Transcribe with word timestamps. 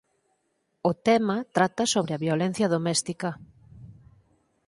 O 0.89 0.91
tema 1.07 1.37
trata 1.55 1.83
sobre 1.93 2.11
a 2.13 2.21
violencia 2.25 2.71
doméstica. 2.75 3.29